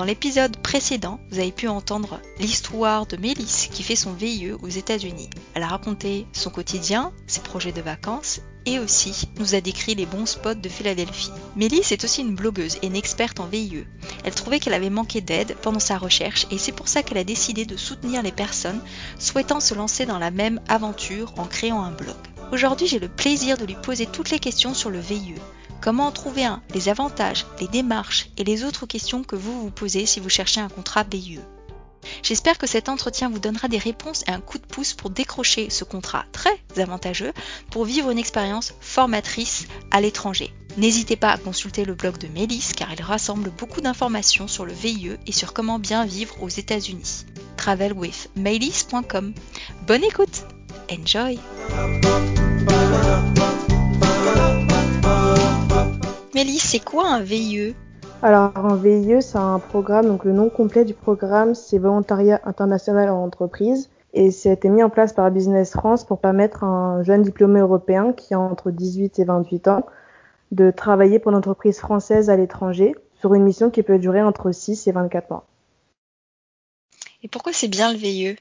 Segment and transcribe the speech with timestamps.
[0.00, 4.68] Dans l'épisode précédent, vous avez pu entendre l'histoire de Mélisse qui fait son VIE aux
[4.68, 5.28] États-Unis.
[5.52, 10.06] Elle a raconté son quotidien, ses projets de vacances et aussi nous a décrit les
[10.06, 11.32] bons spots de Philadelphie.
[11.54, 13.84] Mélisse est aussi une blogueuse et une experte en VIE.
[14.24, 17.24] Elle trouvait qu'elle avait manqué d'aide pendant sa recherche et c'est pour ça qu'elle a
[17.24, 18.80] décidé de soutenir les personnes
[19.18, 22.16] souhaitant se lancer dans la même aventure en créant un blog.
[22.52, 25.34] Aujourd'hui, j'ai le plaisir de lui poser toutes les questions sur le VIE.
[25.80, 29.70] Comment en trouver un Les avantages, les démarches et les autres questions que vous vous
[29.70, 31.40] posez si vous cherchez un contrat VIE.
[32.22, 35.70] J'espère que cet entretien vous donnera des réponses et un coup de pouce pour décrocher
[35.70, 37.32] ce contrat très avantageux
[37.70, 40.52] pour vivre une expérience formatrice à l'étranger.
[40.76, 44.72] N'hésitez pas à consulter le blog de Mélis car il rassemble beaucoup d'informations sur le
[44.72, 47.26] VIE et sur comment bien vivre aux États-Unis.
[47.56, 49.34] travelwithmelis.com.
[49.86, 50.44] Bonne écoute.
[50.90, 51.38] Enjoy.
[56.42, 57.74] C'est quoi un VIE
[58.22, 63.10] Alors, un VIE, c'est un programme, donc le nom complet du programme, c'est Volontariat International
[63.10, 63.90] en Entreprise.
[64.14, 67.22] Et ça a été mis en place par Business France pour permettre à un jeune
[67.22, 69.86] diplômé européen qui a entre 18 et 28 ans
[70.50, 74.50] de travailler pour une entreprise française à l'étranger sur une mission qui peut durer entre
[74.50, 75.46] 6 et 24 mois.
[77.22, 78.36] Et pourquoi c'est bien le VIE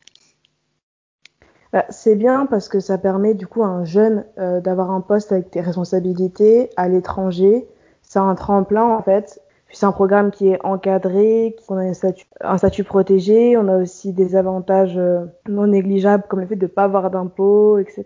[1.74, 5.02] bah, C'est bien parce que ça permet du coup à un jeune euh, d'avoir un
[5.02, 7.68] poste avec des responsabilités à l'étranger,
[8.10, 9.42] c'est un tremplin en fait.
[9.72, 13.78] C'est un programme qui est encadré, on a un statut, un statut protégé, on a
[13.78, 18.06] aussi des avantages euh, non négligeables comme le fait de ne pas avoir d'impôts, etc.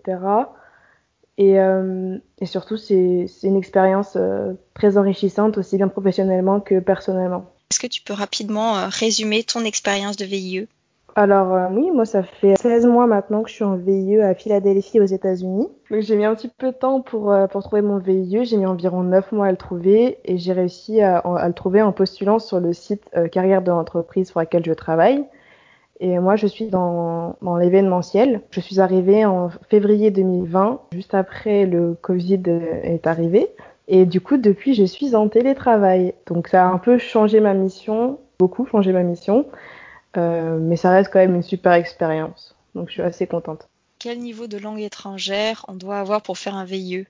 [1.38, 7.46] Et, euh, et surtout, c'est une expérience euh, très enrichissante, aussi bien professionnellement que personnellement.
[7.70, 10.68] Est-ce que tu peux rapidement résumer ton expérience de VIE
[11.16, 14.34] alors euh, oui, moi ça fait 16 mois maintenant que je suis en VIE à
[14.34, 15.68] Philadelphie aux États-Unis.
[15.90, 18.56] Donc j'ai mis un petit peu de temps pour, euh, pour trouver mon VIE, j'ai
[18.56, 22.38] mis environ 9 mois à le trouver et j'ai réussi à, le trouver en postulant
[22.40, 25.24] sur le site euh, carrière de l'entreprise pour laquelle je travaille.
[26.00, 28.40] Et moi je suis dans, dans l'événementiel.
[28.50, 32.42] Je suis arrivée en février 2020, juste après le Covid
[32.82, 33.48] est arrivé.
[33.86, 36.14] Et du coup depuis je suis en télétravail.
[36.26, 39.46] Donc ça a un peu changé ma mission, beaucoup changé ma mission.
[40.16, 42.56] Euh, mais ça reste quand même une super expérience.
[42.74, 43.68] Donc je suis assez contente.
[43.98, 47.06] Quel niveau de langue étrangère on doit avoir pour faire un VIE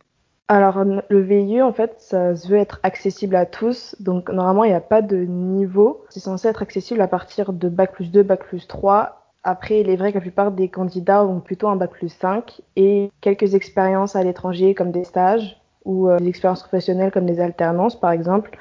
[0.49, 3.97] Alors le VIE en fait ça se veut être accessible à tous.
[4.01, 6.05] Donc normalement il n'y a pas de niveau.
[6.11, 9.21] C'est censé être accessible à partir de bac plus 2, bac plus 3.
[9.47, 12.63] Après, il est vrai que la plupart des candidats ont plutôt un bac plus 5
[12.77, 17.41] et quelques expériences à l'étranger comme des stages ou euh, des expériences professionnelles comme des
[17.41, 18.57] alternances par exemple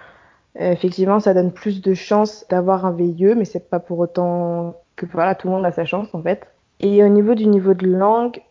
[0.60, 5.06] effectivement, ça donne plus de chances d'avoir un VIE, mais c'est pas pour autant que
[5.06, 6.48] voilà, tout le monde a sa chance en fait.
[6.80, 8.42] Et au niveau du niveau de langue,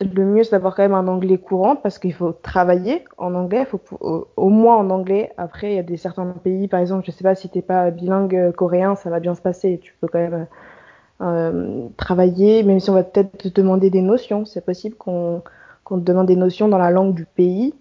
[0.00, 3.64] le mieux c'est d'avoir quand même un anglais courant parce qu'il faut travailler en anglais,
[3.64, 5.32] faut au moins en anglais.
[5.36, 7.90] Après, il y a des certains pays, par exemple, je sais pas si t'es pas
[7.90, 9.78] bilingue coréen, ça va bien se passer.
[9.82, 10.46] Tu peux quand même
[11.20, 14.44] euh, travailler, même si on va peut-être te demander des notions.
[14.44, 15.42] C'est possible qu'on
[15.84, 17.74] qu'on te demande des notions dans la langue du pays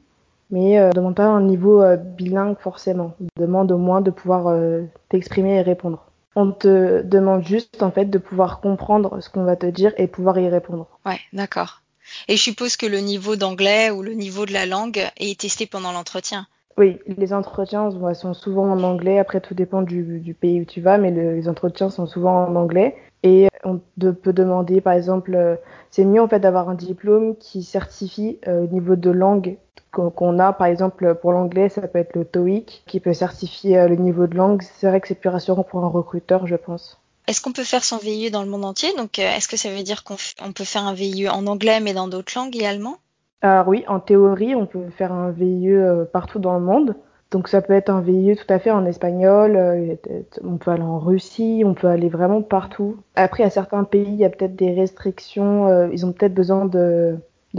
[0.53, 3.15] mais euh, demande pas un niveau euh, bilingue forcément.
[3.37, 6.05] Demande au moins de pouvoir euh, t'exprimer et répondre.
[6.35, 10.05] On te demande juste en fait de pouvoir comprendre ce qu'on va te dire et
[10.05, 10.87] pouvoir y répondre.
[11.07, 11.81] Ouais, d'accord.
[12.27, 15.65] Et je suppose que le niveau d'anglais ou le niveau de la langue est testé
[15.65, 16.45] pendant l'entretien.
[16.77, 19.19] Oui, les entretiens sont souvent en anglais.
[19.19, 22.55] Après, tout dépend du, pays où tu vas, mais le, les entretiens sont souvent en
[22.55, 22.95] anglais.
[23.21, 25.55] Et on peut demander, par exemple, euh,
[25.91, 29.57] c'est mieux en fait d'avoir un diplôme qui certifie euh, au niveau de langue
[29.91, 30.51] qu'on a.
[30.51, 34.27] Par exemple, pour l'anglais, ça peut être le TOEIC qui peut certifier euh, le niveau
[34.27, 34.61] de langue.
[34.61, 36.99] C'est vrai que c'est plus rassurant pour un recruteur, je pense.
[37.27, 38.93] Est-ce qu'on peut faire son VIE dans le monde entier?
[38.97, 40.17] Donc, est-ce que ça veut dire qu'on
[40.53, 42.97] peut faire un VIE en anglais mais dans d'autres langues également?
[43.43, 45.75] Alors oui, en théorie, on peut faire un VIE
[46.11, 46.95] partout dans le monde.
[47.33, 49.95] Donc ça peut être un VIE tout à fait en espagnol, euh,
[50.43, 52.97] on peut aller en Russie, on peut aller vraiment partout.
[53.15, 56.65] Après, à certains pays, il y a peut-être des restrictions, euh, ils ont peut-être besoin
[56.65, 57.17] de,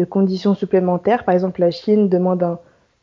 [0.08, 1.24] conditions supplémentaires.
[1.24, 2.56] Par exemple, la Chine demande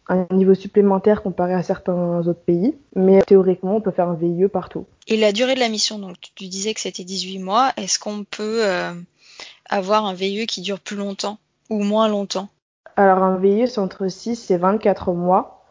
[0.07, 2.73] un, niveau supplémentaire comparé à certains autres pays.
[2.95, 4.85] Mais théoriquement, on peut faire un VIE partout.
[5.09, 8.23] Et la durée de la mission, donc tu disais que c'était 18 mois, est-ce qu'on
[8.23, 8.93] peut euh,
[9.69, 11.37] avoir un VIE qui dure plus longtemps
[11.69, 12.47] ou moins longtemps?
[13.01, 15.63] Alors un VIE, c'est entre 6 et 24 mois.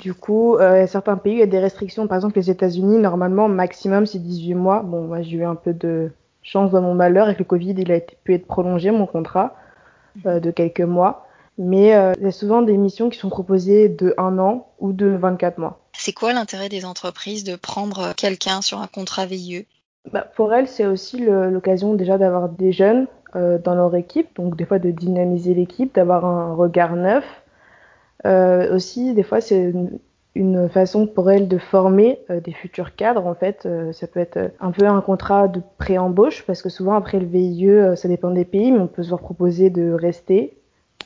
[0.00, 2.06] Du coup, euh, certains pays, il y a des restrictions.
[2.06, 4.82] Par exemple, les États-Unis, normalement, maximum, c'est 18 mois.
[4.82, 6.12] Bon, moi, j'ai eu un peu de
[6.42, 7.26] chance dans mon malheur.
[7.26, 9.56] Avec le Covid, il a été, pu être prolongé, mon contrat,
[10.26, 11.26] euh, de quelques mois.
[11.58, 14.92] Mais euh, il y a souvent des missions qui sont proposées de un an ou
[14.92, 15.80] de 24 mois.
[15.92, 19.66] C'est quoi l'intérêt des entreprises de prendre quelqu'un sur un contrat VIE
[20.10, 24.56] bah, Pour elles, c'est aussi l'occasion déjà d'avoir des jeunes euh, dans leur équipe, donc
[24.56, 27.24] des fois de dynamiser l'équipe, d'avoir un regard neuf.
[28.26, 29.72] Euh, aussi, des fois, c'est
[30.34, 33.26] une, façon pour elles de former euh, des futurs cadres.
[33.26, 37.20] En fait, ça peut être un peu un contrat de pré-embauche, parce que souvent après
[37.20, 40.56] le VIE, ça dépend des pays, mais on peut se voir proposer de rester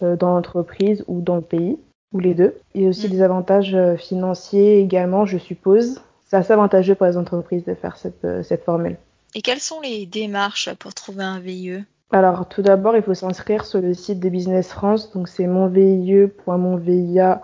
[0.00, 1.78] dans l'entreprise ou dans le pays,
[2.12, 2.54] ou les deux.
[2.74, 3.10] Il y a aussi mm.
[3.10, 6.00] des avantages financiers également, je suppose.
[6.24, 8.96] C'est assez avantageux pour les entreprises de faire cette, cette formule.
[9.34, 13.64] Et quelles sont les démarches pour trouver un VIE alors, tout d'abord, il faut s'inscrire
[13.64, 15.12] sur le site de Business France.
[15.12, 17.42] Donc, c'est monvie.monvia.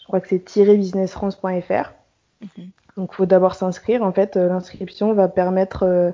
[0.00, 1.92] Je crois que c'est businessfrance.fr.
[2.40, 2.70] Mhm.
[2.96, 4.02] Donc, il faut d'abord s'inscrire.
[4.02, 6.10] En fait, euh, l'inscription va permettre euh,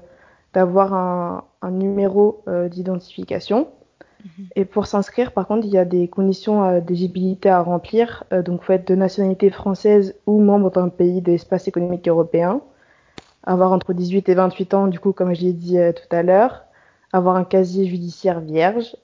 [0.55, 3.69] d'avoir un, numéro euh, d'identification.
[4.25, 4.47] Mhm.
[4.57, 8.25] Et pour s'inscrire, par contre, il y a des conditions d'éligibilité à remplir.
[8.31, 12.63] donc, il faut être de nationalité française ou membre d'un pays de l'espace économique européen.
[13.43, 16.68] Avoir entre 18 et 28 ans, du coup, comme je l'ai dit tout à l'heure
[17.13, 18.97] avoir un casier judiciaire vierge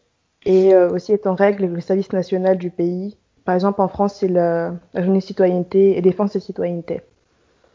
[0.45, 3.17] et euh, aussi être en règle avec le service national du pays.
[3.45, 7.03] Par exemple, en France, c'est la, journée citoyenneté et défense et citoyenneté.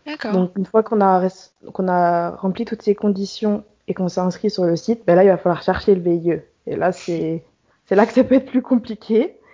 [0.05, 0.31] D'accord.
[0.31, 1.27] Donc, une fois qu'on a,
[1.73, 5.23] qu'on a rempli toutes ces conditions et qu'on s'est inscrit sur le site, ben là,
[5.23, 6.41] il va falloir chercher le VIE.
[6.65, 7.43] Et là, c'est,
[7.85, 9.35] c'est là que ça peut être plus compliqué.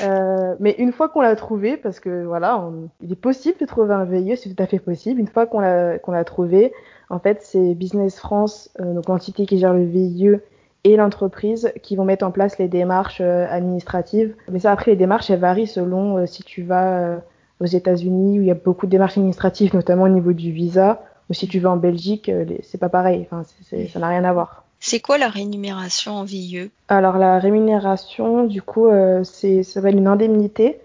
[0.00, 2.70] Euh, mais une fois qu'on l'a trouvé, parce que voilà,
[3.02, 5.18] il est possible de trouver un VIE, c'est tout à fait possible.
[5.18, 6.72] Une fois qu'on l'a, qu'on l'a trouvé,
[7.08, 10.36] en fait, c'est Business France, euh, donc l'entité qui gère le VIE,
[10.84, 14.34] et l'entreprise qui vont mettre en place les démarches euh, administratives.
[14.50, 17.20] Mais ça, après, les démarches, elles varient selon euh, si tu vas
[17.60, 21.02] aux États-Unis où il y a beaucoup de démarches administratives, notamment au niveau du visa,
[21.30, 22.30] ou si tu vas en Belgique,
[22.62, 23.26] c'est pas pareil.
[23.30, 23.42] Enfin,
[23.88, 24.64] ça n'a rien à voir.
[24.78, 26.70] C'est quoi la rémunération en VIE?
[26.88, 28.88] Alors la rémunération, du coup,
[29.24, 30.78] c'est ça va être une indemnité.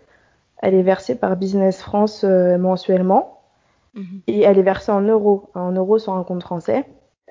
[0.62, 3.41] Elle est versée par Business France mensuellement.
[3.94, 4.22] Mhm.
[4.28, 6.86] Et elle est versée en euros, en euros sur un compte français.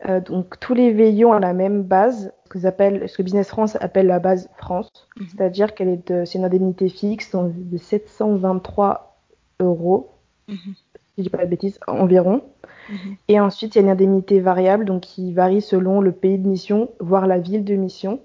[0.08, 3.48] Euh, donc tous les VIE ont la même base, ce que, appellent, ce que Business
[3.48, 5.26] France appelle la base France, mhm.
[5.28, 9.18] c'est-à-dire qu'elle est c'est une indemnité fixe de 723
[9.60, 10.10] euros,
[10.48, 10.56] mhm.
[10.56, 10.74] si
[11.18, 12.42] je dis pas de bêtises, environ.
[13.28, 16.48] Et ensuite il y a une indemnité variable, donc qui varie selon le pays de
[16.48, 18.20] mission, voire la ville de mission.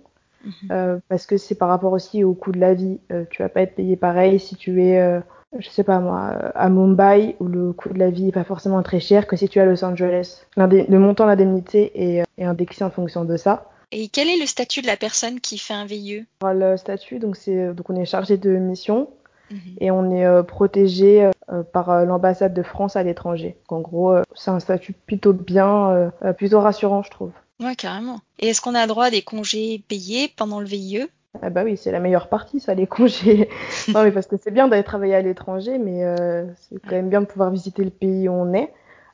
[0.71, 2.99] Euh, parce que c'est par rapport aussi au coût de la vie.
[3.11, 5.19] Euh, tu vas pas être payé pareil si tu es euh,
[5.59, 8.81] je sais pas moi, à Mumbai où le coût de la vie est pas forcément
[8.83, 10.45] très cher que si tu es à Los Angeles.
[10.57, 13.69] Le montant d'indemnité est, est, indexé en fonction de ça.
[13.91, 17.35] Et quel est le statut de la personne qui fait un VIE Le statut, donc
[17.37, 19.09] c'est donc on est chargé de mission
[19.51, 19.59] mhm.
[19.79, 23.57] et on est euh, protégé euh, par euh, l'ambassade de France à l'étranger.
[23.69, 27.31] En gros, c'est un statut plutôt bien, plutôt rassurant, je trouve.
[27.61, 28.19] Ouais, carrément.
[28.39, 31.05] Et est-ce qu'on a droit à des congés payés pendant le VIE
[31.41, 33.49] ah bah oui, c'est la meilleure partie, ça, les congés.
[33.93, 37.09] non, mais parce que c'est bien d'aller travailler à l'étranger, mais euh, c'est quand même
[37.09, 38.71] bien de pouvoir visiter le pays où on est.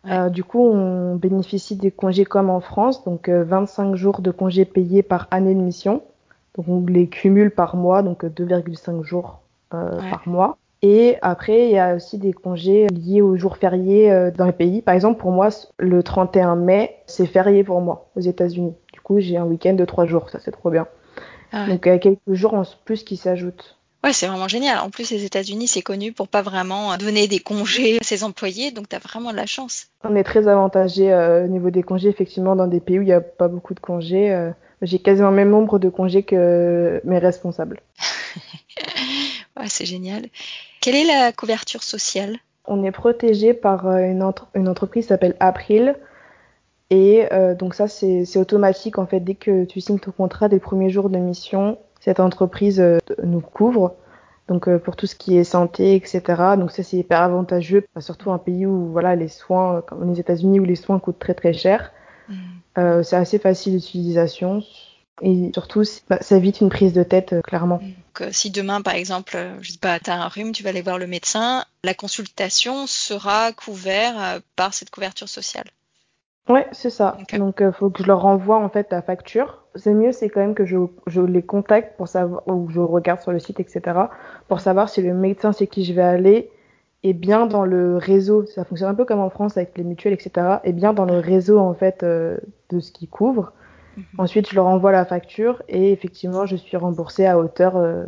[0.07, 4.31] Euh, du coup, on bénéficie des congés comme en France, donc 25 euh, jours de
[4.31, 6.01] congés payés par année de mission.
[6.55, 10.57] Donc on les cumule par mois, donc 2,5 jours par mois.
[10.81, 14.81] Et après, il y a aussi des congés liés aux jours fériés dans les pays.
[14.81, 18.73] Par exemple, pour moi, le 31 mai, c'est férié pour moi aux États-Unis.
[18.91, 20.87] Du coup, j'ai un week-end de 3 jours, ça c'est trop bien.
[21.51, 23.77] Ah Donc il y a quelques jours en plus qui s'ajoutent.
[24.03, 24.79] Ouais, c'est vraiment génial.
[24.79, 28.71] En plus, les États-Unis, c'est connu pour pas vraiment donner des congés à ses employés,
[28.71, 29.87] donc tu as vraiment de la chance.
[30.03, 33.05] On est très avantagé euh, au niveau des congés, effectivement, dans des pays où il
[33.05, 34.33] n'y a pas beaucoup de congés.
[34.33, 34.49] Euh,
[34.81, 37.81] j'ai quasiment le même nombre de congés que mes responsables.
[39.59, 40.25] ouais, c'est génial.
[40.79, 42.37] Quelle est la couverture sociale?
[42.65, 45.95] On est protégé par euh, une, une entreprise qui s'appelle April.
[46.91, 49.21] Et euh, donc ça, c'est automatique en fait.
[49.21, 52.99] Dès que tu signes ton contrat, dès le premier jour de mission, cette entreprise euh,
[53.23, 53.95] nous couvre.
[54.49, 56.21] Donc euh, pour tout ce qui est santé, etc.
[56.57, 60.59] Donc ça, c'est hyper avantageux, surtout un pays où voilà les soins, comme les États-Unis,
[60.59, 61.93] où les soins coûtent très très cher.
[62.27, 63.03] Mm.
[63.03, 64.61] c'est assez facile d'utilisation.
[65.21, 67.77] Et surtout, bah, ça évite une prise de tête, clairement.
[67.77, 70.81] Donc, si demain, par exemple, je dis pas, tu as un rhume, tu vas aller
[70.81, 75.69] voir le médecin, la consultation sera couverte par cette couverture sociale.
[76.49, 77.17] Ouais, c'est ça.
[77.37, 79.63] Donc, il euh, faut que je leur renvoie en fait la facture.
[79.75, 83.21] C'est mieux, c'est quand même que je, je, les contacte pour savoir, ou je regarde
[83.21, 83.81] sur le site, etc.,
[84.47, 86.49] pour savoir si le médecin c'est qui je vais aller
[87.03, 88.45] est bien dans le réseau.
[88.47, 91.19] Ça fonctionne un peu comme en France avec les mutuelles, etc., est bien dans le
[91.19, 92.37] réseau en fait euh,
[92.69, 93.53] de ce qui couvre.
[93.95, 94.03] Mhm.
[94.17, 98.05] Ensuite, je leur envoie la facture et effectivement, je suis remboursée à hauteur euh,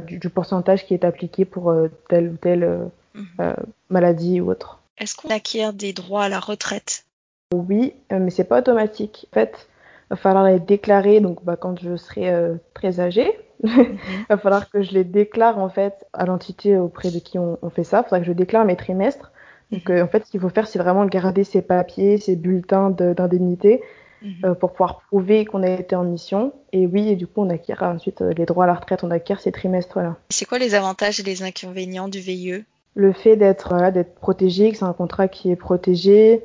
[0.00, 1.74] du, du, pourcentage qui est appliqué pour
[2.08, 3.54] tel ou tel mhm.
[3.90, 4.80] maladie ou autre.
[4.98, 7.05] Est-ce qu'on acquiert des droits à la retraite?
[7.54, 9.26] Oui, mais c'est pas automatique.
[9.32, 9.68] En fait,
[10.04, 12.32] il va falloir les déclarer donc bah, quand je serai
[12.74, 13.38] très âgée.
[13.64, 13.98] Il mhm.
[14.28, 17.84] va falloir que je les déclare en fait à l'entité auprès de qui on, fait
[17.84, 18.00] ça.
[18.00, 19.32] Il faudra que je déclare mes trimestres.
[19.70, 20.02] Donc mhm.
[20.02, 23.82] en fait, ce qu'il faut faire, c'est vraiment garder ces papiers, ces bulletins d'indemnité
[24.22, 24.44] Mhm.
[24.44, 26.52] Euh, pour pouvoir prouver qu'on a été en mission.
[26.72, 29.10] Et oui, et du coup, on acquiert ensuite euh, les droits à la retraite, on
[29.10, 30.16] acquiert ces trimestres-là.
[30.30, 33.74] C'est quoi les avantages et les inconvénients du VIE Le fait d'être
[34.20, 36.42] protégé, que c'est un contrat qui est protégé.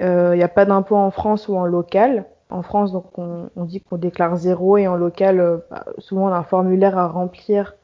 [0.00, 2.24] Il euh, n'y a pas d'impôt en France ou en local.
[2.50, 6.32] En France, donc, on, on dit qu'on déclare zéro et en local, bah, souvent, on
[6.32, 7.76] a un formulaire à remplir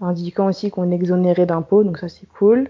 [0.00, 2.68] indiquant aussi qu'on est exonéré d'impôts, donc ça c'est cool.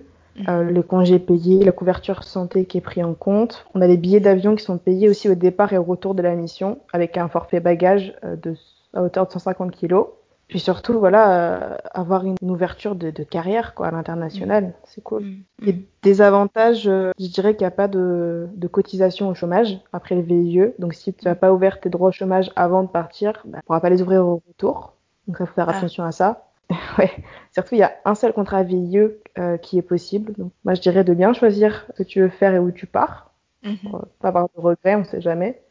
[0.48, 3.66] Euh, le congé payé, la couverture santé qui est pris en compte.
[3.74, 6.22] On a les billets d'avion qui sont payés aussi au départ et au retour de
[6.22, 8.54] la mission, avec un forfait bagage euh, de,
[8.94, 10.04] à hauteur de 150 kg.
[10.48, 14.72] Puis surtout, voilà, euh, avoir une, ouverture de, carrière quoi, à l'international, mm.
[14.84, 15.22] c'est cool.
[15.22, 15.68] Mm.
[15.68, 20.14] Et des avantages, je dirais qu'il n'y a pas de, de, cotisation au chômage après
[20.14, 20.72] le VIE.
[20.78, 23.56] Donc si tu n'as pas ouvert tes droits au chômage avant de partir, bah, tu
[23.56, 24.94] ne pourras pas les ouvrir au retour.
[25.26, 25.76] Donc ça faut faire ah.
[25.76, 26.48] attention à ça.
[26.98, 27.10] ouais.
[27.52, 28.98] Surtout, il y a un seul contrat VIE
[29.38, 30.32] euh, qui est possible.
[30.36, 32.86] Donc, moi, je dirais de bien choisir ce que tu veux faire et où tu
[32.86, 33.32] pars.
[33.64, 33.76] Mhm.
[33.90, 35.62] Pour pas avoir de regrets, on sait jamais.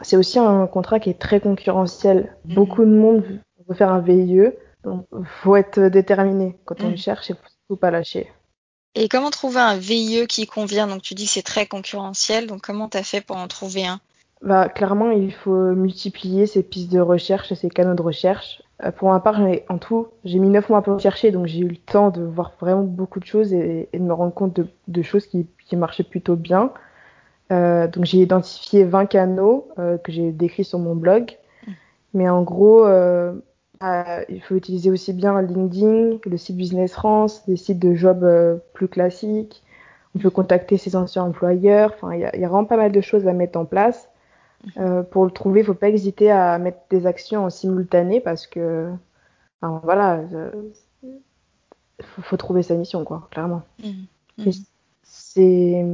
[0.00, 2.36] C'est aussi un contrat qui est très concurrentiel.
[2.44, 2.54] Mhm.
[2.54, 3.24] Beaucoup de monde
[3.68, 4.50] veut faire un VIE.
[4.84, 5.06] Donc,
[5.42, 6.96] faut être déterminé quand on mhm.
[6.96, 7.34] cherche et
[7.68, 8.30] faut pas lâcher.
[8.94, 10.86] Et comment trouver un VIE qui convient?
[10.86, 12.46] Donc, tu dis que c'est très concurrentiel.
[12.46, 14.00] Donc, comment tu as fait pour en trouver un?
[14.42, 18.62] Bah, clairement, il faut multiplier ses pistes de recherche et ses canaux de recherche.
[18.84, 21.68] Euh, pour ma part, en tout, j'ai mis 9 mois pour chercher, donc j'ai eu
[21.68, 25.26] le temps de voir vraiment beaucoup de choses et, de me rendre compte de, choses
[25.26, 26.72] qui, marchaient plutôt bien.
[27.52, 31.36] Euh, donc j'ai identifié 20 canaux euh, que j'ai décrits sur mon blog.
[32.12, 32.86] Mais en gros,
[33.82, 38.26] il faut utiliser aussi bien LinkedIn, le site Business France, des sites de job
[38.72, 39.62] plus classiques.
[40.14, 41.92] On peut contacter ses anciens employeurs.
[41.94, 44.08] Enfin, il y, y, a vraiment pas mal de choses à mettre en place.
[44.78, 48.46] Euh, pour le trouver, il faut pas hésiter à mettre des actions en simultané parce
[48.46, 48.90] que,
[49.60, 50.22] enfin, voilà,
[51.98, 53.62] il faut, trouver sa mission, quoi, clairement.
[53.82, 54.44] Mmh.
[54.44, 54.50] Mmh.
[55.02, 55.86] C'est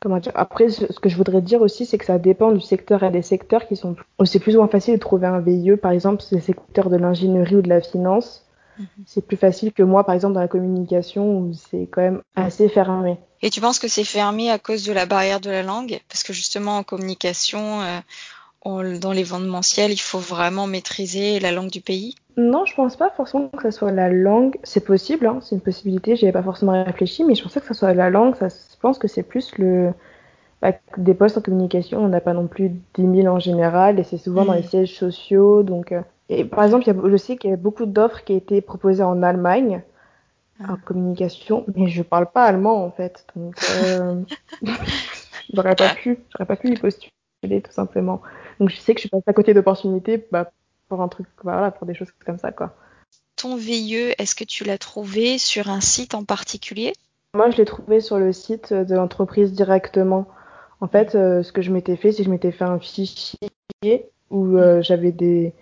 [0.00, 3.00] comment dire Après, ce que je voudrais dire aussi, c'est que ça dépend du secteur.
[3.02, 5.40] Il y a des secteurs qui sont, c'est plus ou moins facile de trouver un
[5.40, 5.76] VIE.
[5.76, 8.44] Par exemple, c'est le secteur de l'ingénierie ou de la finance.
[8.78, 8.84] Mmh.
[9.06, 12.68] C'est plus facile que moi, par exemple, dans la communication où c'est quand même assez
[12.68, 13.18] fermé.
[13.42, 16.00] Et tu penses que c'est fermé à cause de la barrière de la langue?
[16.08, 18.00] Parce que justement, en communication, euh,
[18.64, 22.16] dans l'événementiel, il faut vraiment maîtriser la langue du pays?
[22.36, 24.56] Non, je pense pas forcément que ce soit la langue.
[24.62, 27.66] C'est possible, hein, c'est une possibilité, j'y avais pas forcément réfléchi, mais je pensais que
[27.66, 28.36] ce soit la langue.
[28.36, 29.92] Ça, je pense que c'est plus le.
[30.60, 34.02] Bah, des postes en communication, on n'a pas non plus 10 000 en général, et
[34.02, 34.68] c'est souvent dans les mm.
[34.68, 35.62] sièges sociaux.
[35.62, 38.32] Donc, euh, et par exemple, y a, je sais qu'il y a beaucoup d'offres qui
[38.32, 39.82] ont été proposées en Allemagne
[40.68, 44.20] en communication, mais je parle pas allemand en fait, donc euh,
[45.54, 47.12] j'aurais pas pu, j'aurais pas pu y postuler
[47.42, 48.20] tout simplement.
[48.60, 50.50] Donc je sais que je suis passée à côté d'opportunités bah,
[50.88, 52.74] pour un truc, voilà, pour des choses comme ça quoi.
[53.36, 56.92] Ton VIE, est-ce que tu l'as trouvé sur un site en particulier?
[57.34, 60.26] Moi, je l'ai trouvé sur le site de l'entreprise directement.
[60.80, 63.38] En fait, euh, ce que je m'étais fait, c'est que je m'étais fait un fichier
[64.30, 65.54] où euh, j'avais des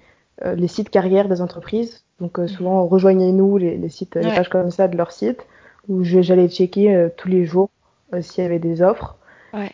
[0.45, 4.88] les sites carrières des entreprises donc euh, souvent, rejoignez-nous les, sites, les pages comme ça
[4.88, 5.47] de leur site,
[5.88, 7.71] où j'allais checker euh, tous les jours
[8.14, 9.16] euh, s'il y avait des offres.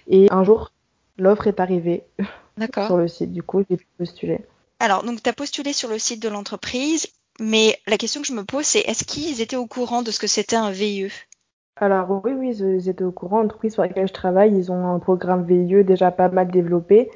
[0.07, 0.71] Et un jour,
[1.23, 2.05] l'offre est arrivée
[2.87, 3.33] sur le site.
[3.33, 4.41] Du coup, j'ai pu postuler.
[4.81, 7.07] Alors, donc, tu as postulé sur le site de l'entreprise,
[7.41, 10.19] mais la question que je me pose, c'est est-ce qu'ils étaient au courant de ce
[10.19, 11.11] que c'était un VIE
[11.76, 13.41] alors oui, oui, ils étaient au courant.
[13.41, 17.11] L'entreprise sur laquelle je travaille, ils ont un programme VIE déjà pas mal développé.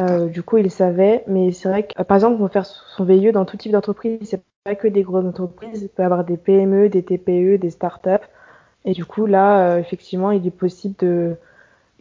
[0.00, 1.24] Euh, du coup, ils savaient.
[1.26, 4.20] Mais c'est vrai que, par exemple, on faire son VIE dans tout type d'entreprise.
[4.22, 7.70] C'est pas que des grosses entreprises, il peut y avoir des PME, des TPE, des
[7.70, 8.24] startups.
[8.84, 11.36] Et du coup, là, euh, effectivement, il est possible de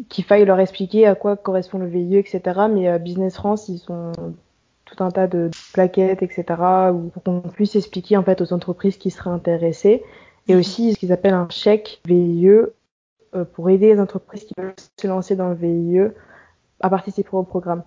[0.10, 2.42] qu'il faille leur expliquer à quoi correspond le VIE, etc.
[2.72, 4.12] Mais euh, Business France, ils ont
[4.86, 6.46] tout un tas de plaquettes, etc.
[7.14, 10.04] pour qu'on puisse expliquer en fait aux entreprises qui seraient intéressées.
[10.48, 10.60] Et mhm.
[10.60, 15.08] aussi ce qu'ils appellent un chèque VIE euh, pour aider les entreprises qui veulent se
[15.08, 16.12] lancer dans le VIE
[16.80, 17.84] à participer au programme.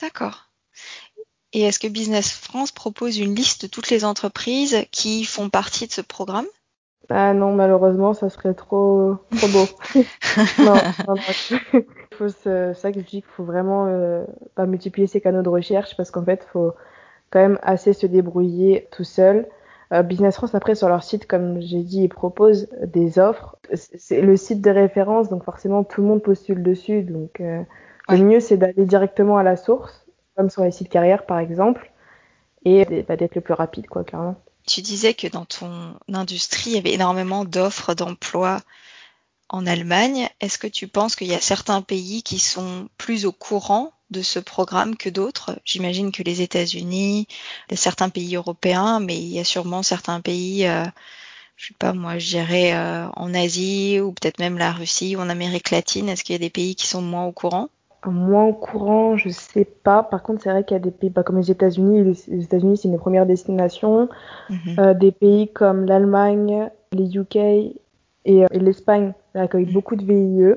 [0.00, 0.50] D'accord.
[1.52, 5.86] Et est-ce que Business France propose une liste de toutes les entreprises qui font partie
[5.86, 6.46] de ce programme?
[7.10, 9.66] Ah non, malheureusement, ça serait trop, trop beau.
[10.58, 10.74] non,
[11.08, 11.82] non, non.
[12.28, 15.96] c'est ça que je dis qu'il faut vraiment euh, pas multiplier ses canaux de recherche
[15.96, 16.72] parce qu'en fait, il faut
[17.30, 19.48] quand même assez se débrouiller tout seul.
[19.92, 23.56] Euh, Business France, après, sur leur site, comme j'ai dit, ils proposent des offres.
[23.74, 27.02] C'est le site de référence, donc forcément, tout le monde postule dessus.
[27.02, 27.62] Donc, euh,
[28.08, 30.02] le mieux, c'est d'aller directement à la source
[30.36, 31.92] comme sur les sites carrière par exemple,
[32.64, 34.36] et bah, d'être le plus rapide, quoi, clairement.
[34.66, 38.60] Tu disais que dans ton industrie, il y avait énormément d'offres d'emploi
[39.48, 40.28] en Allemagne.
[40.40, 44.22] Est-ce que tu penses qu'il y a certains pays qui sont plus au courant de
[44.22, 45.60] ce programme que d'autres?
[45.64, 47.26] J'imagine que les États-Unis,
[47.74, 50.84] certains pays européens, mais il y a sûrement certains pays, euh,
[51.56, 55.20] je sais pas moi, je dirais euh, en Asie ou peut-être même la Russie ou
[55.20, 56.08] en Amérique latine.
[56.08, 57.68] Est-ce qu'il y a des pays qui sont moins au courant?
[58.04, 60.02] Moins au courant, je sais pas.
[60.02, 62.02] Par contre, c'est vrai qu'il y a des pays bah, comme les États-Unis.
[62.28, 64.08] Les États-Unis, c'est une première destination.
[64.50, 64.58] Mhm.
[64.78, 67.76] euh, des pays comme l'Allemagne, les UK et,
[68.24, 69.72] et l'Espagne accueillent mhm.
[69.72, 70.54] beaucoup de VIE.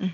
[0.00, 0.08] Mhm.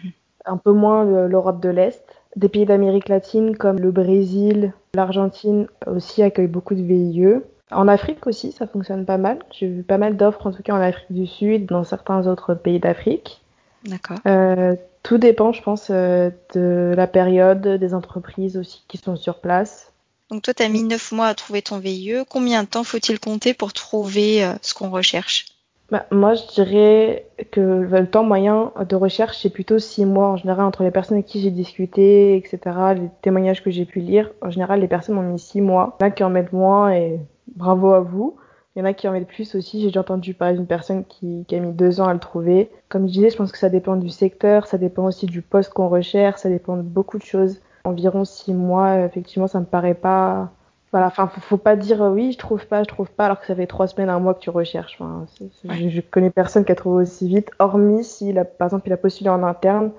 [0.45, 2.03] Un peu moins l'Europe de l'Est.
[2.35, 7.43] Des pays d'Amérique latine comme le Brésil, l'Argentine aussi accueillent beaucoup de VIE.
[7.71, 9.39] En Afrique aussi, ça fonctionne pas mal.
[9.51, 12.55] J'ai vu pas mal d'offres, en tout cas en Afrique du Sud, dans certains autres
[12.55, 13.43] pays d'Afrique.
[13.85, 14.19] D'accord.
[14.27, 19.41] Euh, tout dépend, je pense, euh, de la période, des entreprises aussi qui sont sur
[19.41, 19.93] place.
[20.31, 22.25] Donc toi, tu as mis 9 mois à trouver ton VIE.
[22.29, 25.47] Combien de temps faut-il compter pour trouver euh, ce qu'on recherche?
[25.91, 30.29] Bah, moi, je dirais que le temps moyen de recherche, c'est plutôt six mois.
[30.29, 32.59] En général, entre les personnes avec qui j'ai discuté, etc.,
[32.97, 35.99] les témoignages que j'ai pu lire, en général, les personnes ont mis six mois.
[36.01, 37.21] A qui en mettent moins et
[37.57, 38.37] bravo à vous.
[38.75, 39.81] Il y en a qui en mettent plus aussi.
[39.81, 42.71] J'ai déjà entendu parler d'une personne qui, qui, a mis deux ans à le trouver.
[42.89, 45.73] Comme je disais, je pense que ça dépend du secteur, ça dépend aussi du poste
[45.73, 47.61] qu'on recherche, ça dépend de beaucoup de choses.
[47.85, 50.53] Environ six mois, effectivement, ça me paraît pas
[50.93, 53.57] voilà, enfin, faut, pas dire oui, je trouve pas, je trouve pas, alors que ça
[53.57, 54.99] fait trois semaines, un mois que tu recherches.
[55.01, 55.27] Enfin,
[55.65, 59.31] je, connais personne qui a trouvé aussi vite, hormis si, par exemple, il a postulé
[59.31, 59.91] en interne.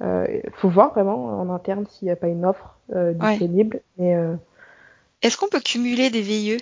[0.00, 3.82] Il euh, faut voir vraiment en interne s'il n'y a pas une offre euh, disponible.
[4.00, 4.34] Euh,
[5.20, 6.56] Est-ce qu'on peut cumuler des VIE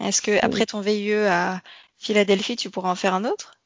[0.00, 1.60] Est-ce que après ton VIE à
[1.98, 3.58] Philadelphie, tu pourras en faire un autre?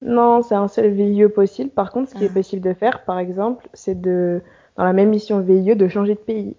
[0.00, 1.70] Non, c'est un seul VIE possible.
[1.70, 2.34] Par contre, ce qui est ah.
[2.34, 4.42] possible de faire, par exemple, c'est de,
[4.76, 6.56] dans la même mission VIE, de changer de pays.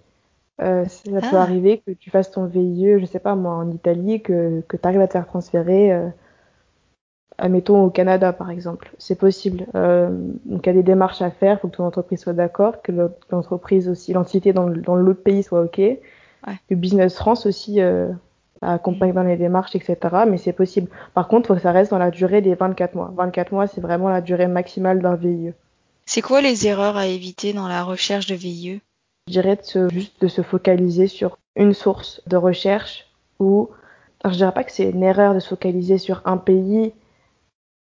[0.62, 1.42] Euh, ça peut ah.
[1.42, 4.88] arriver que tu fasses ton VIE, je sais pas moi, en Italie, que, que tu
[4.88, 6.10] arrives à te faire transférer, euh,
[7.38, 8.92] admettons au Canada par exemple.
[8.98, 9.68] C'est possible.
[9.76, 10.10] Euh,
[10.44, 12.82] donc il y a des démarches à faire, il faut que ton entreprise soit d'accord,
[12.82, 12.92] que
[13.32, 15.78] l'entreprise aussi, l'entité dans, dans l'autre pays soit OK.
[15.78, 16.00] Ouais.
[16.70, 17.80] Que Business France aussi
[18.64, 19.98] euh, accompagne dans les démarches, etc.
[20.28, 20.90] Mais c'est possible.
[21.14, 23.14] Par contre, il faut que ça reste dans la durée des 24 mois.
[23.16, 25.54] 24 mois, c'est vraiment la durée maximale d'un VIE.
[26.06, 28.82] C'est quoi les erreurs à éviter dans la recherche de VIE
[29.30, 33.06] je dirais de se, juste de se focaliser sur une source de recherche
[33.38, 33.70] ou
[34.26, 36.92] je dirais pas que c'est une erreur de se focaliser sur un pays,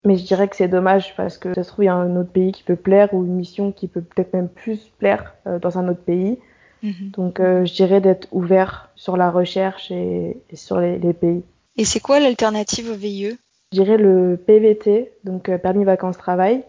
[0.04, 2.16] mais je dirais que c'est dommage parce que ça se trouve il y a un
[2.16, 5.58] autre pays qui peut plaire ou une mission qui peut peut-être même plus plaire euh,
[5.58, 6.38] dans un autre pays.
[6.82, 7.10] Mhm.
[7.16, 11.42] Donc euh, je dirais d'être ouvert sur la recherche et, sur les, les, pays.
[11.76, 13.36] Et c'est quoi l'alternative au VIE
[13.72, 16.64] Je dirais le PVT, donc euh, permis vacances travail.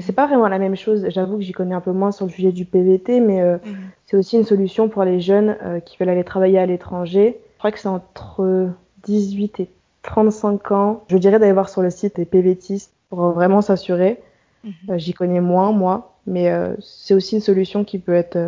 [0.00, 1.04] C'est pas vraiment la même chose.
[1.10, 3.76] J'avoue que j'y connais un peu moins sur le sujet du PVT, mais euh, mhm.
[4.06, 7.38] c'est aussi une solution pour les jeunes qui veulent aller travailler à l'étranger.
[7.52, 8.70] Je crois que c'est entre
[9.02, 9.68] 18 et
[10.00, 11.04] 35 ans.
[11.08, 14.22] Je dirais d'aller voir sur le site des PVTistes pour vraiment s'assurer.
[14.64, 14.98] Mhm.
[14.98, 16.50] J'y connais moins, moi, mais
[16.80, 18.38] c'est aussi une solution qui peut être,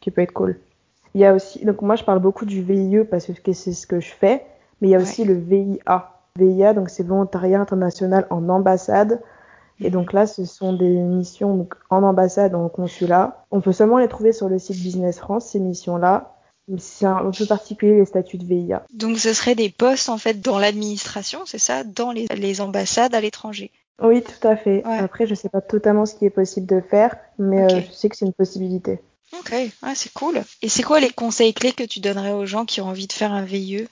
[0.00, 0.58] qui peut être cool.
[1.14, 3.86] Il y a aussi, donc moi je parle beaucoup du VIE parce que c'est ce
[3.86, 4.46] que je fais,
[4.80, 6.16] mais il y a aussi le VIA.
[6.36, 9.20] VIA, donc c'est volontariat international en ambassade.
[9.82, 13.44] Et donc là, ce sont des missions donc, en ambassade, en consulat.
[13.50, 16.36] On peut seulement les trouver sur le site Business France, ces missions-là.
[16.78, 18.84] C'est un peu particulier les statuts de VIA.
[18.94, 23.14] Donc ce serait des postes en fait dans l'administration, c'est ça, dans les, les ambassades
[23.14, 23.72] à l'étranger?
[24.00, 24.82] Oui, tout à fait.
[24.84, 28.08] Après, je sais pas totalement ce qui est possible de faire, mais euh, je sais
[28.08, 29.00] que c'est une possibilité.
[29.38, 30.42] Ok, ouais, c'est cool.
[30.62, 33.12] Et c'est quoi les conseils clés que tu donnerais aux gens qui ont envie de
[33.12, 33.86] faire un VIE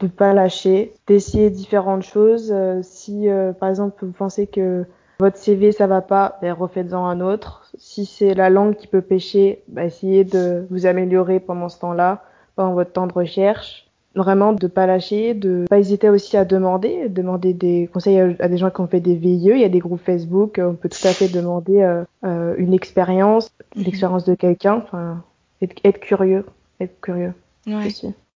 [0.00, 2.50] De pas lâcher, d'essayer différentes choses.
[2.52, 4.86] Euh, si, euh, par exemple, vous pensez que
[5.20, 7.70] votre CV ça va pas, ben refaites-en un autre.
[7.78, 12.24] Si c'est la langue qui peut pêcher, ben essayez de vous améliorer pendant ce temps-là,
[12.56, 13.86] pendant votre temps de recherche.
[14.14, 18.58] Vraiment de pas lâcher, de pas hésiter aussi à demander, demander des conseils à, des
[18.58, 19.52] gens qui ont fait des VIE.
[19.54, 22.74] Il y a des groupes Facebook, on peut tout à fait demander euh, euh une
[22.74, 23.84] expérience, mhm.
[23.84, 24.82] l'expérience de quelqu'un.
[24.84, 25.24] Enfin,
[25.62, 26.44] être, curieux,
[26.80, 27.32] être curieux.
[27.66, 27.88] Ouais.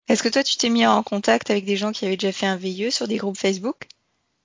[0.09, 2.47] Est-ce que toi tu t'es mis en contact avec des gens qui avaient déjà fait
[2.47, 3.87] un VIE sur des groupes Facebook?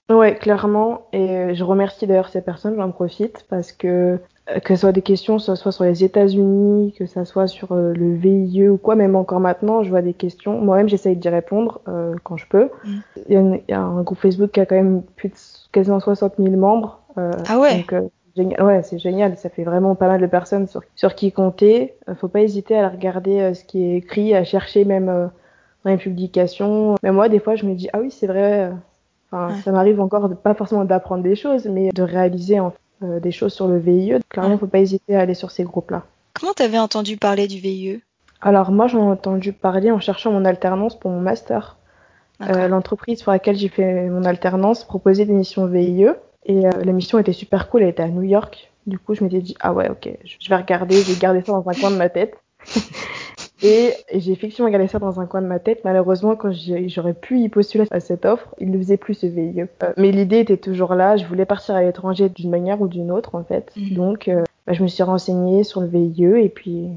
[0.09, 1.07] Ouais, clairement.
[1.11, 5.01] Et je remercie d'ailleurs ces personnes, j'en profite, parce que euh, que ce soit des
[5.01, 8.95] questions, soit, soit sur les États-Unis, que ça soit sur euh, le VIE ou quoi,
[8.95, 10.59] même encore maintenant, je vois des questions.
[10.61, 12.69] Moi-même, j'essaye d'y répondre euh, quand je peux.
[12.85, 12.97] Mm.
[13.29, 15.35] Il, y a, un groupe Facebook qui a quand même plus de
[15.71, 17.01] quasiment 60 000 membres.
[17.17, 17.85] ah ouais.
[18.37, 19.35] Donc, ouais, c'est génial.
[19.35, 21.95] Ça fait vraiment pas mal de personnes sur, sur qui compter.
[22.15, 25.07] faut pas hésiter à regarder ce qui est écrit, à chercher même
[25.83, 26.95] dans les publications.
[27.01, 28.71] Mais moi, des fois, je me dis ah oui, c'est vrai
[29.31, 32.59] Enfin, Ça m'arrive encore de, pas forcément d'apprendre des choses, mais de réaliser
[33.03, 34.15] euh, des choses sur le VIE.
[34.29, 36.03] Clairement, il faut pas hésiter à aller sur ces groupes-là.
[36.33, 38.01] Comment tu avais entendu parler du VIE
[38.41, 41.77] Alors moi, j'en ai entendu parler en cherchant mon alternance pour mon master.
[42.41, 46.09] Euh, l'entreprise pour laquelle j'ai fait mon alternance proposait des missions VIE
[46.45, 48.71] et euh, la mission était super cool, elle était à New York.
[48.85, 51.51] Du coup, je m'étais dit, ah ouais, ok, je vais regarder, je vais garder ça
[51.51, 52.37] dans un coin de ma tête.
[53.61, 55.81] et, j'ai effectivement gardé ça dans un coin de ma tête.
[55.83, 56.51] Malheureusement, quand
[56.87, 59.61] j'aurais pu y postuler à cette offre, il ne faisait plus ce VIE.
[59.83, 63.11] Euh, mais l'idée était toujours là, je voulais partir à l'étranger d'une manière ou d'une
[63.11, 63.71] autre, en fait.
[63.75, 63.95] Mhm.
[63.95, 64.31] Donc,
[64.65, 66.87] bah, je me suis renseignée sur le VIE et puis,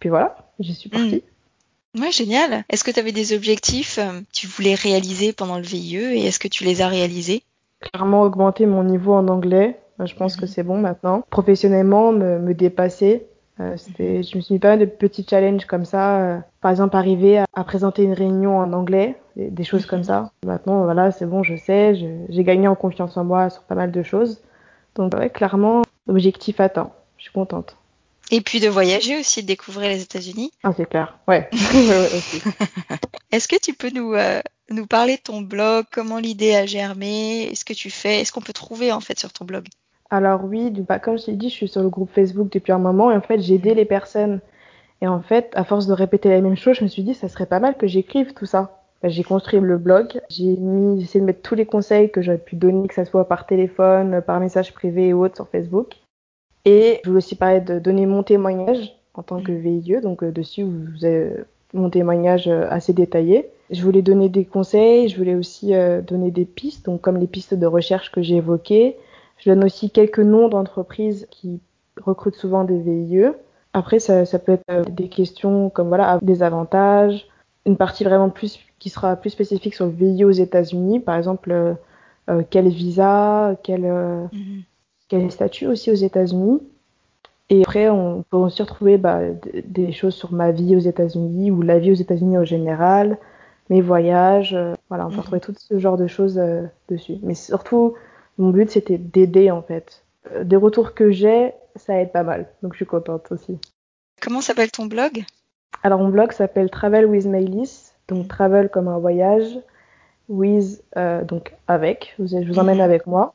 [0.00, 1.22] puis voilà, j'y suis partie.
[1.94, 2.02] Mhm.
[2.02, 2.64] Ouais, génial.
[2.68, 6.38] Est-ce que tu avais des objectifs que tu voulais réaliser pendant le VIE et est-ce
[6.38, 7.42] que tu les as réalisés?
[7.80, 9.78] Clairement augmenter mon niveau en anglais.
[10.04, 10.50] Je pense que mhm.
[10.50, 11.24] c'est bon maintenant.
[11.30, 13.26] Professionnellement, me, me dépasser.
[13.58, 16.18] Euh, je me suis mis pas mal de petits challenges comme ça.
[16.18, 20.04] Euh, par exemple, arriver à, présenter une réunion en anglais, des, choses comme mhm.
[20.04, 20.30] ça.
[20.44, 21.94] Maintenant, voilà, c'est bon, je sais.
[22.28, 24.42] j'ai gagné en confiance en moi sur pas mal de choses.
[24.94, 26.90] Donc, ouais, clairement, objectif atteint.
[27.16, 27.76] Je suis contente.
[28.30, 30.50] Et puis de voyager aussi, de découvrir les États-Unis.
[30.64, 31.16] Ah, c'est clair.
[31.28, 31.48] Ouais.
[33.30, 34.40] Est-ce que tu peux nous, euh,
[34.70, 38.40] nous parler de ton blog, comment l'idée a germé, est-ce que tu fais, est-ce qu'on
[38.40, 39.66] peut trouver en fait sur ton blog?
[40.10, 42.78] Alors oui, bah, comme je t'ai dit, je suis sur le groupe Facebook depuis un
[42.78, 44.40] moment et en fait j'ai aidé les personnes.
[45.02, 47.28] Et en fait, à force de répéter la même chose, je me suis dit ça
[47.28, 48.82] serait pas mal que j'écrive tout ça.
[49.02, 52.38] Bah, j'ai construit le blog, j'ai mis, essayé de mettre tous les conseils que j'aurais
[52.38, 55.96] pu donner, que ce soit par téléphone, par message privé ou autre sur Facebook.
[56.64, 60.32] Et je voulais aussi parler de donner mon témoignage en tant que VIE, donc euh,
[60.32, 61.32] dessus vous avez
[61.74, 63.48] mon témoignage euh, assez détaillé.
[63.70, 67.26] Je voulais donner des conseils, je voulais aussi euh, donner des pistes, donc comme les
[67.26, 68.96] pistes de recherche que j'ai évoquées.
[69.38, 71.60] Je donne aussi quelques noms d'entreprises qui
[72.00, 73.26] recrutent souvent des VIE.
[73.72, 77.28] Après, ça, ça, peut être euh, des questions comme voilà, des avantages,
[77.66, 81.50] une partie vraiment plus qui sera plus spécifique sur le VIE aux États-Unis, par exemple
[81.50, 84.62] euh, quel visa, quel, mm-hmm.
[85.08, 86.60] quel statut aussi aux États-Unis.
[87.48, 89.20] Et après, on peut aussi retrouver bah,
[89.64, 93.18] des choses sur ma vie aux États-Unis ou la vie aux États-Unis en général,
[93.70, 94.54] mes voyages.
[94.54, 95.20] Euh, voilà, on peut mhm.
[95.20, 97.18] retrouver tout ce genre de choses euh, dessus.
[97.22, 97.94] Mais surtout,
[98.38, 100.04] mon but, c'était d'aider en fait.
[100.32, 102.46] Euh, des retours que j'ai, ça aide pas mal.
[102.62, 103.58] Donc je suis contente aussi.
[104.20, 105.24] Comment s'appelle ton blog?
[105.82, 107.92] Alors mon blog s'appelle Travel with Maylis.
[108.08, 108.28] Donc mhm.
[108.28, 109.58] travel comme un voyage,
[110.28, 110.82] with
[111.24, 112.14] donc avec.
[112.18, 112.58] Je vous, mhm.
[112.58, 113.34] emmène avec moi.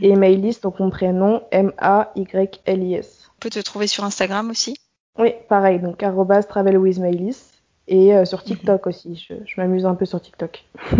[0.00, 3.30] Et Maylis, donc mon prénom M-A-Y-L-I-S.
[3.36, 4.78] On peut te trouver sur Instagram aussi?
[5.18, 5.78] Oui, pareil.
[5.80, 7.58] Donc arrobas travel with Maylis.
[7.88, 8.90] Et euh, sur TikTok mhm.
[8.90, 10.64] aussi, je, m'amuse un peu sur TikTok.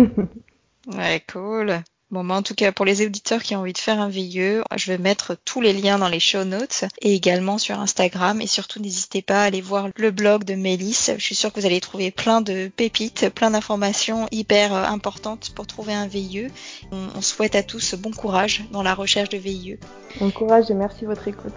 [0.97, 1.75] ouais, cool.
[2.11, 4.61] Bon, bah, en tout cas, pour les auditeurs qui ont envie de faire un VIE,
[4.75, 8.41] je vais mettre tous les liens dans les show notes et également sur Instagram.
[8.41, 11.11] Et surtout, n'hésitez pas à aller voir le blog de Mélisse.
[11.17, 15.51] Je suis sûre que vous allez trouver plein de pépites, plein d'informations hyper euh, importantes
[15.53, 16.47] pour trouver un VIE.
[16.91, 19.77] On, souhaite à tous bon courage dans la recherche de VIE.
[20.19, 21.53] Bon courage et merci de votre écoute.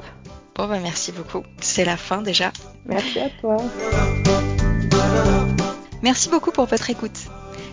[0.54, 1.44] Bon, bah, merci beaucoup.
[1.62, 2.52] C'est la fin déjà.
[2.84, 3.56] Merci à toi.
[6.02, 7.18] Merci beaucoup pour votre écoute.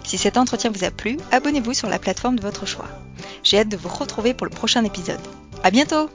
[0.09, 2.87] Si cet entretien vous a plu, abonnez-vous sur la plateforme de votre choix.
[3.43, 5.19] J'ai hâte de vous retrouver pour le prochain épisode.
[5.63, 6.09] À bientôt!